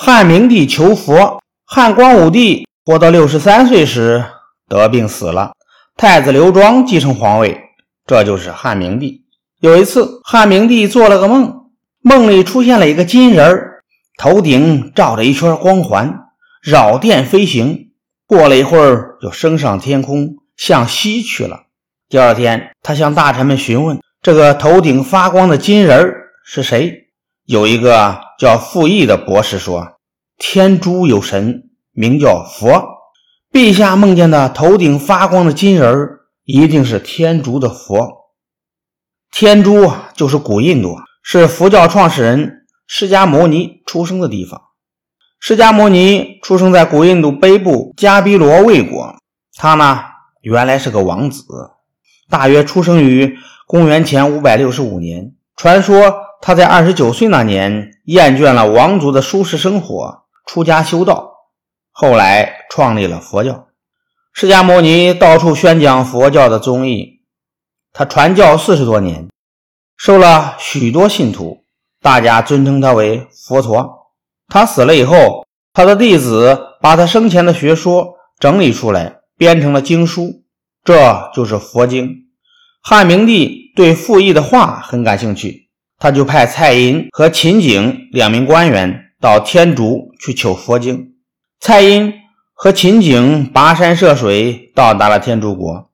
[0.00, 4.24] 汉明帝求佛，汉光武帝活到六十三岁时
[4.68, 5.50] 得病死了，
[5.96, 7.60] 太子刘庄继承皇位，
[8.06, 9.24] 这就是汉明帝。
[9.58, 11.52] 有一次，汉明帝做了个梦，
[12.00, 13.82] 梦里出现了一个金人儿，
[14.16, 16.16] 头顶罩着一圈光环，
[16.62, 17.90] 绕殿飞行。
[18.24, 21.62] 过了一会儿，就升上天空，向西去了。
[22.08, 23.98] 第二天，他向大臣们询问。
[24.22, 27.07] 这个头顶发光的金人儿是谁？
[27.48, 29.94] 有一个叫傅毅的博士说
[30.36, 32.84] ：“天竺有神，名叫佛。
[33.50, 36.10] 陛下梦见的头顶发光的金人，
[36.44, 38.06] 一定是天竺的佛。
[39.30, 44.60] 天竺就是古印度，是佛教创始人释迦牟尼出生的地方。
[45.40, 49.16] 释迦牟尼出生在古印度北部迦毗罗卫国，
[49.54, 50.00] 他呢
[50.42, 51.44] 原来是个王子，
[52.28, 61.32] 大约出生于。”公元前五百六十五年，传说他在二十九岁那年厌倦了王族的舒适生活，出家修道，
[61.90, 63.66] 后来创立了佛教。
[64.32, 67.22] 释迦牟尼到处宣讲佛教的宗义，
[67.92, 69.28] 他传教四十多年，
[69.96, 71.64] 收了许多信徒，
[72.00, 74.12] 大家尊称他为佛陀。
[74.46, 80.44] 他死了以后，他的弟子把他生前的学说整理出来，编成了经书，
[80.84, 82.28] 这就是佛经。
[82.80, 85.67] 汉明帝对傅毅的话很感兴趣，
[85.98, 91.14] 他就派蔡英和秦景两名官员到天竺去求佛经。
[91.60, 92.14] 蔡英
[92.54, 95.90] 和秦景跋山涉水到达了天竺国。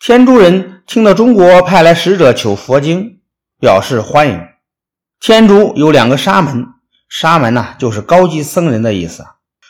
[0.00, 3.20] 天竺人听到中国派来使者求佛经，
[3.60, 4.40] 表示欢迎。
[5.20, 6.66] 天竺有两个沙门，
[7.08, 9.24] 沙门呢就是高级僧人的意思，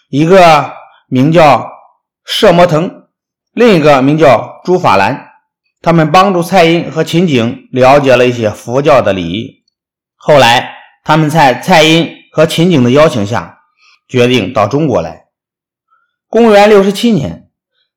[0.09, 0.73] 一个
[1.09, 1.67] 名叫
[2.25, 3.05] 摄摩腾，
[3.53, 5.28] 另一个名叫朱法兰。
[5.81, 9.65] 他们帮助蔡英和秦景了解了一些佛教的礼仪。
[10.17, 13.61] 后来，他们在蔡英和秦景的邀请下，
[14.09, 15.27] 决定到中国来。
[16.29, 17.49] 公元六十七年，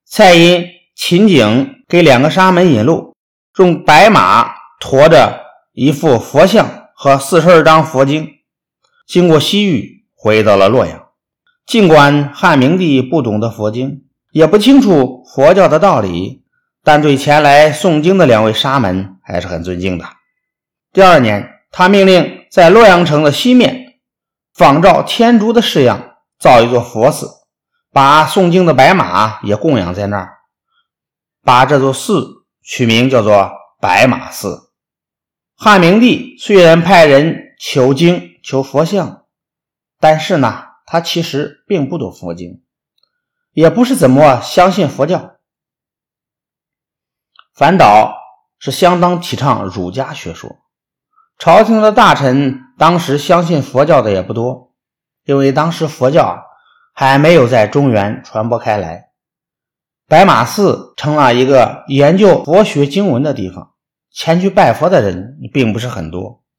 [0.04, 3.16] 蔡英、秦景给两个沙门引路，
[3.58, 5.40] 用白马驮着
[5.72, 8.28] 一副佛像和四十二张佛经，
[9.06, 11.08] 经过西域，回到了洛阳。
[11.66, 16.41] 尽管汉明帝不懂得佛经，也不清楚佛教的道理。
[16.84, 20.04] 但对前来诵经的两位沙门还是很尊敬的。
[20.92, 23.98] 第二年，他命令在洛阳城的西面，
[24.52, 27.30] 仿照天竺的式样造一座佛寺，
[27.92, 30.38] 把诵经的白马也供养在那儿，
[31.42, 34.70] 把这座寺取名叫做白马寺。
[35.56, 39.24] 汉明帝虽然派人求经求佛像，
[40.00, 42.62] 但是呢，他其实并不懂佛经，
[43.52, 45.31] 也不是怎么相信佛教。
[47.54, 48.14] 反倒
[48.58, 50.56] 是相当提倡儒家学说，
[51.38, 54.72] 朝廷的大臣当时相信佛教的也不多，
[55.24, 56.44] 因为当时佛教
[56.94, 59.10] 还没有在中原传播开来。
[60.08, 63.72] 白马寺成了一个研究佛学经文的地方，
[64.10, 66.41] 前去拜佛的人并不是很多。